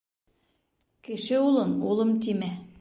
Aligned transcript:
Кеше 1.09 1.37
улын 1.49 1.77
улым 1.91 2.15
тимә. 2.25 2.55